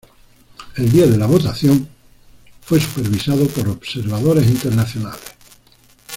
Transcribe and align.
El 0.77 0.91
día 0.91 1.05
de 1.05 1.15
la 1.15 1.27
votación 1.27 1.87
fue 2.61 2.79
supervisado 2.79 3.45
por 3.49 3.69
observadores 3.69 4.47
internacionales. 4.47 5.21